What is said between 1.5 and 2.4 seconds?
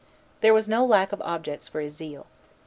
for his zeal.